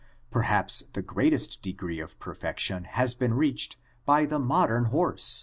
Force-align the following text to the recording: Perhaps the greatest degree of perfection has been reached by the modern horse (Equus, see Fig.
Perhaps 0.31 0.85
the 0.93 1.03
greatest 1.03 1.61
degree 1.61 1.99
of 1.99 2.17
perfection 2.17 2.85
has 2.85 3.13
been 3.13 3.35
reached 3.35 3.77
by 4.03 4.25
the 4.25 4.39
modern 4.39 4.85
horse 4.85 5.13
(Equus, 5.19 5.23
see 5.23 5.37
Fig. 5.39 5.39